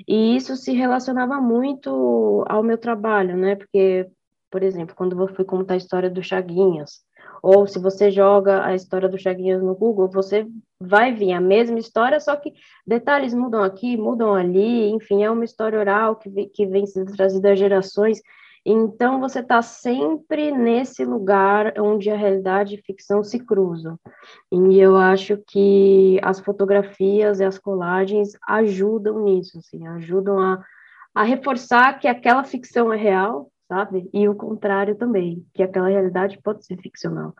E 0.06 0.36
isso 0.36 0.54
se 0.56 0.72
relacionava 0.72 1.40
muito 1.40 2.44
ao 2.46 2.62
meu 2.62 2.78
trabalho, 2.78 3.36
né? 3.36 3.56
Porque, 3.56 4.06
por 4.50 4.62
exemplo, 4.62 4.94
quando 4.94 5.18
eu 5.20 5.34
fui 5.34 5.44
contar 5.44 5.74
a 5.74 5.78
história 5.78 6.10
do 6.10 6.22
Chaguinhas, 6.22 7.02
ou 7.42 7.66
se 7.66 7.78
você 7.80 8.10
joga 8.10 8.64
a 8.64 8.74
história 8.74 9.08
do 9.08 9.18
Chaguinhas 9.18 9.60
no 9.60 9.74
Google, 9.74 10.08
você 10.08 10.46
vai 10.80 11.12
vir 11.12 11.32
a 11.32 11.40
mesma 11.40 11.78
história, 11.78 12.20
só 12.20 12.36
que 12.36 12.52
detalhes 12.86 13.34
mudam 13.34 13.64
aqui, 13.64 13.96
mudam 13.96 14.34
ali, 14.34 14.90
enfim, 14.90 15.24
é 15.24 15.30
uma 15.30 15.44
história 15.44 15.78
oral 15.78 16.16
que, 16.16 16.30
que 16.46 16.66
vem 16.66 16.86
sendo 16.86 17.12
trazida 17.12 17.50
há 17.50 17.54
gerações. 17.56 18.20
Então, 18.64 19.18
você 19.18 19.40
está 19.40 19.60
sempre 19.60 20.52
nesse 20.52 21.04
lugar 21.04 21.74
onde 21.80 22.10
a 22.10 22.16
realidade 22.16 22.76
e 22.76 22.82
ficção 22.82 23.24
se 23.24 23.40
cruzam. 23.40 23.98
E 24.52 24.78
eu 24.78 24.96
acho 24.96 25.36
que 25.48 26.20
as 26.22 26.38
fotografias 26.38 27.40
e 27.40 27.44
as 27.44 27.58
colagens 27.58 28.38
ajudam 28.46 29.24
nisso, 29.24 29.58
assim, 29.58 29.84
ajudam 29.88 30.38
a, 30.38 30.62
a 31.12 31.24
reforçar 31.24 31.98
que 31.98 32.06
aquela 32.06 32.44
ficção 32.44 32.92
é 32.92 32.96
real, 32.96 33.50
sabe? 33.72 34.10
E 34.12 34.28
o 34.28 34.34
contrário 34.34 34.94
também, 34.94 35.46
que 35.54 35.62
aquela 35.62 35.88
realidade 35.88 36.38
pode 36.42 36.62
ser 36.66 36.76
ficcional. 36.76 37.34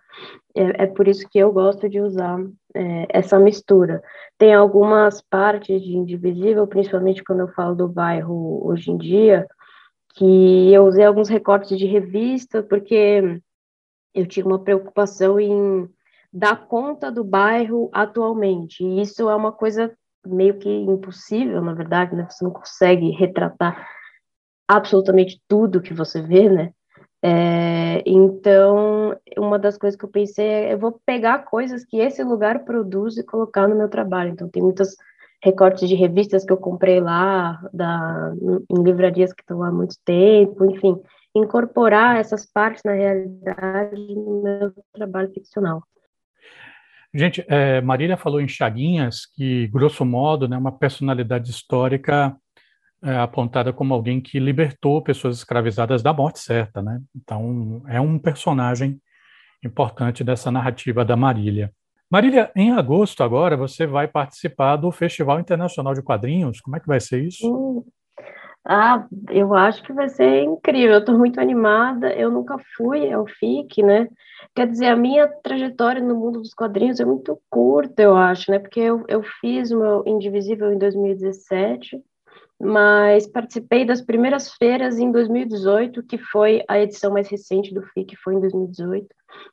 É, 0.57 0.85
é 0.85 0.87
por 0.87 1.07
isso 1.07 1.29
que 1.29 1.39
eu 1.39 1.53
gosto 1.53 1.91
de 1.91 2.01
usar 2.01 2.41
é, 2.75 3.07
essa 3.11 3.39
mistura. 3.39 4.03
Tem 4.39 4.55
algumas 4.55 5.21
partes 5.21 5.83
de 5.83 5.95
Indivisível, 5.95 6.67
principalmente 6.67 7.23
quando 7.23 7.41
eu 7.41 7.49
falo 7.49 7.75
do 7.75 7.87
bairro 7.87 8.67
hoje 8.67 8.91
em 8.91 8.97
dia, 8.97 9.47
que 10.15 10.73
eu 10.73 10.87
usei 10.87 11.05
alguns 11.05 11.29
recortes 11.29 11.77
de 11.77 11.85
revista, 11.85 12.62
porque 12.62 13.39
eu 14.15 14.27
tinha 14.27 14.47
uma 14.47 14.59
preocupação 14.59 15.39
em 15.39 15.87
dar 16.33 16.67
conta 16.67 17.12
do 17.12 17.23
bairro 17.23 17.91
atualmente. 17.93 18.83
E 18.83 19.03
isso 19.03 19.29
é 19.29 19.37
uma 19.37 19.53
coisa 19.53 19.93
meio 20.27 20.59
que 20.59 20.71
impossível, 20.71 21.61
na 21.61 21.75
verdade, 21.75 22.17
né? 22.17 22.27
Você 22.31 22.43
não 22.43 22.53
consegue 22.53 23.11
retratar 23.11 23.87
absolutamente 24.76 25.41
tudo 25.47 25.81
que 25.81 25.95
você 25.95 26.23
vê, 26.23 26.49
né? 26.49 26.73
É, 27.25 28.02
então, 28.05 29.17
uma 29.38 29.59
das 29.59 29.79
coisas 29.79 29.97
que 29.97 30.05
eu 30.05 30.11
pensei 30.11 30.45
é, 30.45 30.73
eu 30.73 30.79
vou 30.79 31.00
pegar 31.07 31.45
coisas 31.45 31.85
que 31.85 31.99
esse 31.99 32.25
lugar 32.25 32.64
produz 32.64 33.17
e 33.17 33.25
colocar 33.25 33.69
no 33.69 33.76
meu 33.76 33.88
trabalho. 33.88 34.31
Então, 34.31 34.49
tem 34.49 34.62
muitos 34.62 34.97
recortes 35.43 35.88
de 35.88 35.95
revistas 35.95 36.45
que 36.45 36.52
eu 36.52 36.57
comprei 36.57 37.00
lá, 37.00 37.61
da, 37.73 38.33
em 38.71 38.83
livrarias 38.83 39.33
que 39.33 39.43
estão 39.43 39.59
lá 39.59 39.69
há 39.69 39.73
muito 39.73 39.97
tempo, 40.05 40.64
enfim, 40.64 41.00
incorporar 41.35 42.17
essas 42.17 42.45
partes 42.45 42.83
na 42.85 42.93
realidade 42.93 44.14
no 44.14 44.43
meu 44.43 44.73
trabalho 44.93 45.31
ficcional. 45.33 45.83
Gente, 47.14 47.45
é, 47.47 47.81
Marília 47.83 48.17
falou 48.17 48.41
em 48.41 48.49
Chaguinhas, 48.49 49.26
que, 49.26 49.69
grosso 49.69 50.05
modo, 50.05 50.49
né, 50.49 50.57
uma 50.57 50.73
personalidade 50.73 51.50
histórica 51.50 52.35
é, 53.02 53.16
apontada 53.16 53.73
como 53.73 53.92
alguém 53.92 54.21
que 54.21 54.38
libertou 54.38 55.02
pessoas 55.02 55.37
escravizadas 55.37 56.02
da 56.02 56.12
morte 56.12 56.38
certa, 56.38 56.80
né? 56.80 57.00
Então, 57.14 57.82
é 57.88 58.00
um 58.00 58.18
personagem 58.18 59.00
importante 59.64 60.23
dessa 60.23 60.50
narrativa 60.50 61.04
da 61.04 61.16
Marília. 61.16 61.73
Marília, 62.11 62.50
em 62.54 62.73
agosto 62.73 63.23
agora 63.23 63.56
você 63.56 63.87
vai 63.87 64.06
participar 64.06 64.76
do 64.76 64.92
Festival 64.92 65.40
Internacional 65.40 65.94
de 65.94 66.02
Quadrinhos. 66.02 66.61
Como 66.61 66.76
é 66.76 66.80
que 66.80 66.87
vai 66.87 67.00
ser 67.00 67.25
isso? 67.25 67.50
Hum. 67.50 67.85
Ah, 68.64 69.06
eu 69.30 69.52
acho 69.54 69.82
que 69.82 69.92
vai 69.92 70.09
ser 70.09 70.44
incrível. 70.44 70.92
Eu 70.92 71.00
estou 71.00 71.18
muito 71.18 71.40
animada. 71.40 72.12
Eu 72.12 72.30
nunca 72.30 72.56
fui 72.76 73.11
ao 73.11 73.26
FIC, 73.26 73.82
né? 73.82 74.09
Quer 74.54 74.68
dizer, 74.68 74.87
a 74.87 74.97
minha 74.97 75.26
trajetória 75.26 76.02
no 76.02 76.14
mundo 76.14 76.40
dos 76.40 76.54
quadrinhos 76.54 77.00
é 77.00 77.04
muito 77.04 77.40
curta, 77.50 78.02
eu 78.02 78.14
acho, 78.14 78.50
né? 78.50 78.59
Porque 78.59 78.78
eu, 78.78 79.04
eu 79.09 79.23
fiz 79.40 79.71
o 79.71 79.78
meu 79.78 80.04
Indivisível 80.06 80.73
em 80.73 80.78
2017 80.78 82.00
mas 82.62 83.26
participei 83.26 83.85
das 83.85 84.00
primeiras 84.00 84.52
feiras 84.54 84.97
em 84.97 85.11
2018, 85.11 86.00
que 86.04 86.16
foi 86.16 86.62
a 86.69 86.78
edição 86.78 87.12
mais 87.12 87.28
recente 87.28 87.75
do 87.75 87.83
FIC, 87.83 88.14
foi 88.16 88.37
em 88.37 88.40
2018, 88.40 89.07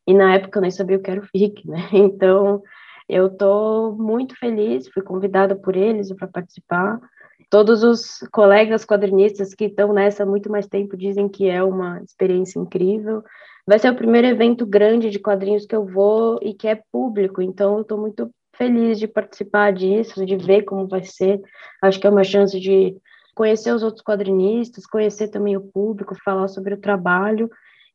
e 0.06 0.14
na 0.14 0.36
época 0.36 0.60
eu 0.60 0.62
nem 0.62 0.70
sabia 0.70 0.98
o 0.98 1.02
que 1.02 1.10
era 1.10 1.20
o 1.20 1.26
FIC, 1.26 1.68
né? 1.68 1.90
Então, 1.92 2.62
eu 3.08 3.26
estou 3.26 3.96
muito 3.96 4.38
feliz, 4.38 4.88
fui 4.90 5.02
convidada 5.02 5.56
por 5.56 5.76
eles 5.76 6.14
para 6.14 6.28
participar, 6.28 7.02
todos 7.50 7.82
os 7.82 8.20
colegas 8.32 8.86
quadrinistas 8.86 9.56
que 9.56 9.66
estão 9.66 9.92
nessa 9.92 10.22
há 10.22 10.26
muito 10.26 10.52
mais 10.52 10.68
tempo 10.68 10.96
dizem 10.96 11.28
que 11.28 11.50
é 11.50 11.64
uma 11.64 12.00
experiência 12.04 12.60
incrível. 12.60 13.24
Vai 13.66 13.80
ser 13.80 13.90
o 13.90 13.96
primeiro 13.96 14.28
evento 14.28 14.66
grande 14.68 15.10
de 15.10 15.18
quadrinhos 15.18 15.66
que 15.66 15.76
eu 15.76 15.84
vou 15.84 16.40
e 16.44 16.54
que 16.54 16.68
é 16.68 16.80
público, 16.92 17.42
então 17.42 17.78
eu 17.78 17.82
estou 17.82 17.98
muito 17.98 18.32
feliz 18.60 19.00
de 19.00 19.08
participar 19.08 19.74
disso, 19.74 20.24
de 20.24 20.38
ver 20.38 20.62
como 20.62 20.88
vai 20.88 21.04
ser. 21.04 21.42
Acho 21.82 22.00
que 22.00 22.06
é 22.06 22.10
uma 22.12 22.24
chance 22.24 22.60
de 22.60 22.96
conhecer 23.34 23.74
os 23.74 23.82
outros 23.82 24.04
quadrinistas, 24.04 24.86
conhecer 24.86 25.30
também 25.30 25.58
o 25.58 25.62
público, 25.62 26.14
falar 26.24 26.48
sobre 26.50 26.76
o 26.76 26.80
trabalho 26.80 27.50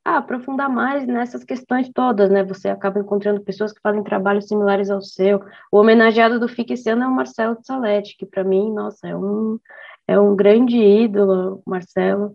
ah, 0.04 0.18
aprofundar 0.18 0.68
mais 0.68 1.06
nessas 1.06 1.44
questões 1.44 1.88
todas, 1.88 2.30
né? 2.30 2.44
Você 2.44 2.68
acaba 2.68 3.00
encontrando 3.00 3.40
pessoas 3.40 3.73
que 3.73 3.80
fazem 3.80 4.02
trabalhos 4.02 4.47
similares 4.47 4.90
ao 4.90 5.00
seu. 5.00 5.40
O 5.73 5.78
homenageado 5.78 6.38
do 6.38 6.47
FIC 6.47 6.75
é 6.87 6.94
o 6.94 7.11
Marcelo 7.11 7.56
de 7.56 7.66
Salete, 7.66 8.14
que 8.18 8.26
para 8.26 8.44
mim, 8.44 8.71
nossa, 8.71 9.09
é 9.09 9.16
um, 9.16 9.59
é 10.06 10.21
um 10.21 10.37
grande 10.37 10.76
ídolo, 10.76 11.62
Marcelo. 11.66 12.35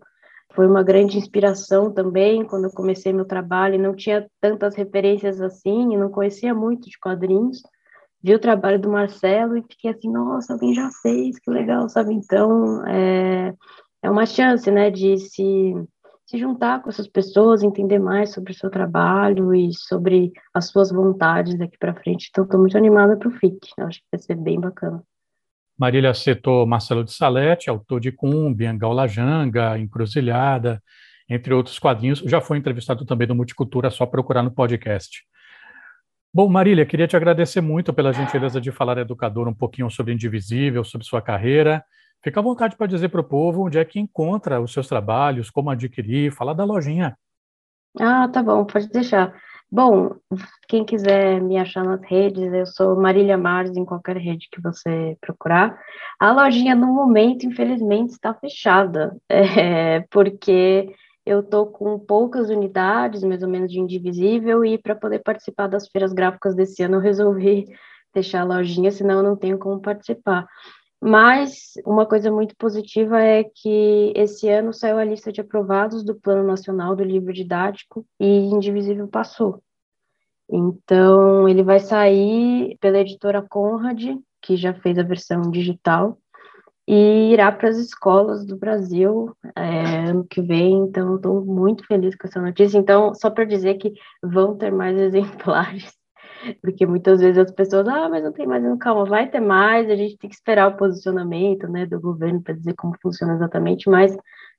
Foi 0.52 0.66
uma 0.66 0.82
grande 0.82 1.16
inspiração 1.16 1.92
também 1.92 2.44
quando 2.44 2.64
eu 2.64 2.72
comecei 2.72 3.12
meu 3.12 3.24
trabalho, 3.24 3.78
não 3.78 3.94
tinha 3.94 4.28
tantas 4.40 4.74
referências 4.74 5.40
assim, 5.40 5.96
não 5.96 6.10
conhecia 6.10 6.52
muito 6.52 6.90
de 6.90 6.98
quadrinhos. 6.98 7.62
Vi 8.22 8.34
o 8.34 8.38
trabalho 8.38 8.78
do 8.78 8.90
Marcelo 8.90 9.56
e 9.56 9.62
fiquei 9.62 9.90
assim, 9.90 10.10
nossa, 10.10 10.52
alguém 10.52 10.74
já 10.74 10.90
fez, 11.02 11.38
que 11.38 11.50
legal, 11.50 11.88
sabe? 11.88 12.12
Então, 12.14 12.86
é, 12.86 13.54
é 14.02 14.10
uma 14.10 14.26
chance, 14.26 14.70
né, 14.70 14.90
de 14.90 15.16
se 15.18 15.74
se 16.30 16.38
juntar 16.38 16.80
com 16.80 16.88
essas 16.88 17.08
pessoas, 17.08 17.60
entender 17.60 17.98
mais 17.98 18.32
sobre 18.32 18.52
o 18.52 18.54
seu 18.54 18.70
trabalho 18.70 19.52
e 19.52 19.74
sobre 19.74 20.30
as 20.54 20.68
suas 20.68 20.92
vontades 20.92 21.58
daqui 21.58 21.76
para 21.76 21.92
frente. 21.92 22.28
Então, 22.30 22.44
estou 22.44 22.60
muito 22.60 22.78
animada 22.78 23.16
para 23.16 23.26
o 23.26 23.32
FIC. 23.32 23.58
Acho 23.80 23.98
que 23.98 24.06
vai 24.12 24.20
ser 24.20 24.36
bem 24.36 24.60
bacana. 24.60 25.02
Marília 25.76 26.14
citou 26.14 26.64
Marcelo 26.64 27.02
de 27.02 27.12
Salete, 27.12 27.68
autor 27.68 27.98
de 27.98 28.12
Cumbi, 28.12 28.64
Angaula 28.64 29.08
Janga, 29.08 29.76
Encruzilhada, 29.76 30.80
entre 31.28 31.52
outros 31.52 31.80
quadrinhos. 31.80 32.20
Já 32.20 32.40
foi 32.40 32.58
entrevistado 32.58 33.04
também 33.04 33.26
no 33.26 33.34
Multicultura, 33.34 33.88
é 33.88 33.90
só 33.90 34.06
procurar 34.06 34.44
no 34.44 34.52
podcast. 34.52 35.24
Bom, 36.32 36.48
Marília, 36.48 36.86
queria 36.86 37.08
te 37.08 37.16
agradecer 37.16 37.60
muito 37.60 37.92
pela 37.92 38.12
gentileza 38.12 38.60
de 38.60 38.70
falar 38.70 38.98
educador 38.98 39.48
um 39.48 39.54
pouquinho 39.54 39.90
sobre 39.90 40.12
Indivisível, 40.12 40.84
sobre 40.84 41.06
sua 41.06 41.20
carreira 41.20 41.84
Fica 42.22 42.38
à 42.38 42.42
vontade 42.42 42.76
para 42.76 42.86
dizer 42.86 43.08
para 43.08 43.20
o 43.20 43.24
povo 43.24 43.66
onde 43.66 43.78
é 43.78 43.84
que 43.84 43.98
encontra 43.98 44.60
os 44.60 44.72
seus 44.72 44.86
trabalhos, 44.86 45.50
como 45.50 45.70
adquirir, 45.70 46.30
falar 46.30 46.52
da 46.52 46.64
lojinha. 46.64 47.16
Ah, 47.98 48.28
tá 48.28 48.42
bom, 48.42 48.64
pode 48.64 48.88
deixar. 48.90 49.34
Bom, 49.72 50.16
quem 50.68 50.84
quiser 50.84 51.40
me 51.40 51.56
achar 51.56 51.84
nas 51.84 52.02
redes, 52.02 52.52
eu 52.52 52.66
sou 52.66 53.00
Marília 53.00 53.38
Mars 53.38 53.74
em 53.74 53.84
qualquer 53.84 54.18
rede 54.18 54.48
que 54.52 54.60
você 54.60 55.16
procurar. 55.20 55.78
A 56.18 56.30
lojinha, 56.32 56.74
no 56.74 56.88
momento, 56.88 57.46
infelizmente, 57.46 58.10
está 58.10 58.34
fechada, 58.34 59.16
é, 59.28 60.00
porque 60.10 60.94
eu 61.30 61.40
estou 61.40 61.66
com 61.66 61.98
poucas 61.98 62.50
unidades, 62.50 63.22
mais 63.22 63.42
ou 63.42 63.48
menos, 63.48 63.70
de 63.70 63.78
indivisível, 63.78 64.64
e 64.64 64.76
para 64.76 64.96
poder 64.96 65.20
participar 65.20 65.68
das 65.68 65.88
feiras 65.88 66.12
gráficas 66.12 66.54
desse 66.54 66.82
ano, 66.82 66.96
eu 66.96 67.00
resolvi 67.00 67.66
deixar 68.12 68.40
a 68.40 68.44
lojinha, 68.44 68.90
senão 68.90 69.18
eu 69.18 69.22
não 69.22 69.36
tenho 69.36 69.58
como 69.58 69.80
participar. 69.80 70.46
Mas 71.00 71.72
uma 71.86 72.04
coisa 72.04 72.30
muito 72.30 72.54
positiva 72.56 73.20
é 73.20 73.44
que 73.44 74.12
esse 74.14 74.48
ano 74.48 74.72
saiu 74.72 74.98
a 74.98 75.04
lista 75.04 75.32
de 75.32 75.40
aprovados 75.40 76.04
do 76.04 76.14
Plano 76.14 76.46
Nacional 76.46 76.94
do 76.94 77.04
Livro 77.04 77.32
Didático 77.32 78.04
e 78.18 78.26
Indivisível 78.26 79.08
passou. 79.08 79.62
Então, 80.50 81.48
ele 81.48 81.62
vai 81.62 81.78
sair 81.78 82.76
pela 82.80 82.98
editora 82.98 83.40
Conrad, 83.40 84.18
que 84.42 84.56
já 84.56 84.74
fez 84.74 84.98
a 84.98 85.04
versão 85.04 85.42
digital, 85.50 86.18
e 86.92 87.32
irá 87.32 87.52
para 87.52 87.68
as 87.68 87.76
escolas 87.76 88.44
do 88.44 88.56
Brasil 88.56 89.32
é, 89.54 90.08
ano 90.08 90.26
que 90.28 90.42
vem. 90.42 90.72
Então, 90.78 91.14
estou 91.14 91.44
muito 91.44 91.86
feliz 91.86 92.16
com 92.16 92.26
essa 92.26 92.42
notícia. 92.42 92.76
Então, 92.76 93.14
só 93.14 93.30
para 93.30 93.44
dizer 93.44 93.74
que 93.74 93.92
vão 94.20 94.56
ter 94.56 94.72
mais 94.72 94.98
exemplares 94.98 95.92
porque 96.62 96.86
muitas 96.86 97.20
vezes 97.20 97.36
as 97.36 97.50
pessoas, 97.50 97.86
ah, 97.86 98.08
mas 98.08 98.24
não 98.24 98.32
tem 98.32 98.46
mais, 98.46 98.62
não, 98.62 98.78
calma, 98.78 99.04
vai 99.04 99.28
ter 99.28 99.40
mais, 99.40 99.90
a 99.90 99.94
gente 99.94 100.16
tem 100.16 100.30
que 100.30 100.34
esperar 100.34 100.68
o 100.68 100.76
posicionamento, 100.78 101.68
né, 101.68 101.84
do 101.84 102.00
governo 102.00 102.42
para 102.42 102.54
dizer 102.54 102.72
como 102.74 102.96
funciona 103.02 103.34
exatamente, 103.34 103.90
mas 103.90 104.16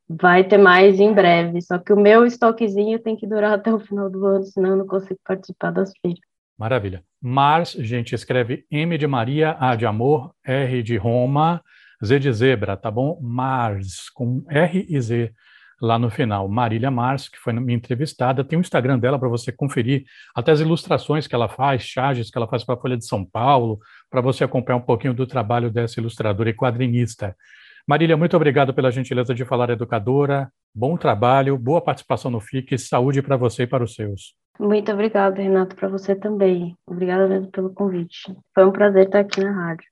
vai 0.08 0.44
ter 0.44 0.60
mais 0.60 1.00
em 1.00 1.12
breve, 1.12 1.60
só 1.60 1.80
que 1.80 1.92
o 1.92 2.00
meu 2.00 2.24
estoquezinho 2.24 3.00
tem 3.00 3.16
que 3.16 3.26
durar 3.26 3.54
até 3.58 3.74
o 3.74 3.80
final 3.80 4.12
do 4.12 4.24
ano, 4.24 4.44
senão 4.44 4.70
eu 4.72 4.78
não 4.78 4.86
consigo 4.86 5.20
participar 5.26 5.72
das 5.72 5.92
feiras. 6.00 6.22
Maravilha. 6.56 7.04
Mars, 7.20 7.72
gente, 7.72 8.14
escreve 8.14 8.66
M 8.70 8.96
de 8.96 9.08
Maria, 9.08 9.58
A 9.60 9.76
de 9.76 9.88
Amor, 9.88 10.32
R 10.46 10.84
de 10.84 10.96
Roma, 10.98 11.60
Z 12.04 12.20
de 12.20 12.32
Zebra, 12.32 12.76
tá 12.76 12.90
bom? 12.90 13.20
Mars, 13.22 14.10
com 14.10 14.44
R 14.50 14.86
e 14.90 15.02
Z 15.02 15.34
lá 15.82 15.98
no 15.98 16.10
final. 16.10 16.48
Marília 16.48 16.92
Mars, 16.92 17.28
que 17.28 17.40
foi 17.40 17.52
minha 17.54 17.76
entrevistada, 17.76 18.44
tem 18.44 18.58
o 18.58 18.62
Instagram 18.62 19.00
dela 19.00 19.18
para 19.18 19.28
você 19.28 19.52
conferir 19.52 20.06
até 20.36 20.52
as 20.52 20.60
ilustrações 20.60 21.26
que 21.26 21.34
ela 21.34 21.50
faz, 21.50 21.82
charges 21.82 22.30
que 22.30 22.38
ela 22.38 22.48
faz 22.48 22.64
para 22.64 22.76
a 22.76 22.78
Folha 22.78 22.96
de 22.96 23.06
São 23.06 23.26
Paulo, 23.26 23.80
para 24.10 24.22
você 24.22 24.44
acompanhar 24.44 24.78
um 24.78 24.82
pouquinho 24.82 25.14
do 25.14 25.26
trabalho 25.26 25.72
dessa 25.72 26.00
ilustradora 26.00 26.50
e 26.50 26.54
quadrinista. 26.54 27.36
Marília, 27.88 28.16
muito 28.16 28.36
obrigado 28.36 28.74
pela 28.74 28.92
gentileza 28.92 29.34
de 29.34 29.44
falar 29.44 29.72
educadora. 29.72 30.52
Bom 30.74 30.96
trabalho, 30.96 31.58
boa 31.58 31.82
participação 31.82 32.30
no 32.30 32.40
FIC, 32.40 32.78
saúde 32.78 33.22
para 33.22 33.36
você 33.36 33.64
e 33.64 33.68
para 33.68 33.84
os 33.84 33.96
seus. 33.96 34.36
Muito 34.60 34.92
obrigada, 34.92 35.42
Renato, 35.42 35.76
para 35.76 35.90
você 35.90 36.16
também. 36.16 36.76
Obrigada 36.86 37.28
mesmo 37.28 37.50
pelo 37.50 37.74
convite. 37.74 38.34
Foi 38.54 38.66
um 38.66 38.72
prazer 38.72 39.08
estar 39.08 39.20
aqui 39.20 39.44
na 39.44 39.52
rádio. 39.52 39.91